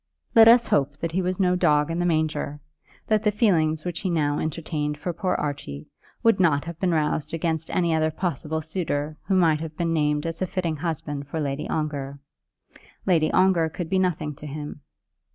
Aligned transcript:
Let 0.33 0.47
us 0.47 0.65
hope 0.65 0.97
that 0.97 1.11
he 1.11 1.21
was 1.21 1.39
no 1.39 1.55
dog 1.55 1.91
in 1.91 1.99
the 1.99 2.07
manger; 2.07 2.57
that 3.05 3.21
the 3.21 3.31
feelings 3.31 3.85
which 3.85 3.99
he 3.99 4.09
now 4.09 4.39
entertained 4.39 4.97
for 4.97 5.13
poor 5.13 5.35
Archie 5.35 5.85
would 6.23 6.39
not 6.39 6.63
have 6.65 6.79
been 6.79 6.89
roused 6.89 7.35
against 7.35 7.69
any 7.69 7.93
other 7.93 8.09
possible 8.09 8.61
suitor 8.61 9.17
who 9.27 9.35
might 9.35 9.59
have 9.59 9.77
been 9.77 9.93
named 9.93 10.25
as 10.25 10.41
a 10.41 10.47
fitting 10.47 10.77
husband 10.77 11.27
for 11.27 11.39
Lady 11.39 11.69
Ongar. 11.69 12.17
Lady 13.05 13.31
Ongar 13.31 13.69
could 13.69 13.89
be 13.91 13.99
nothing 13.99 14.33
to 14.37 14.47
him! 14.47 14.81